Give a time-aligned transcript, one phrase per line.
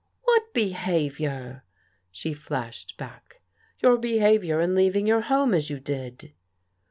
[0.23, 1.63] "What behaviour?"
[2.11, 3.39] she flashed back."
[3.83, 6.33] Your behaviour in leaving your home as you did."